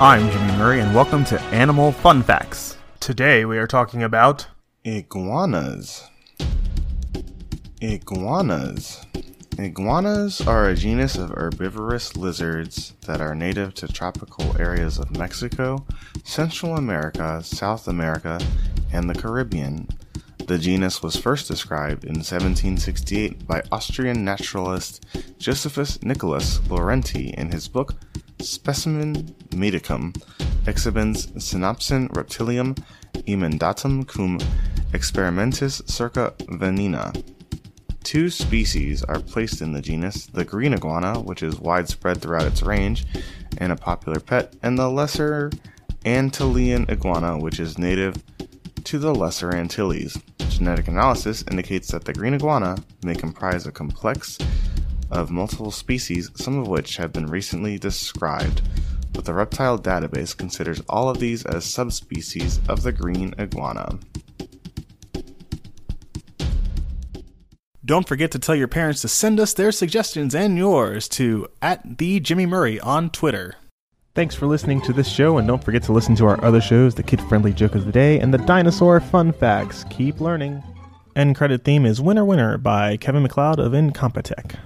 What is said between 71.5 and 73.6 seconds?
at the Jimmy Murray on Twitter.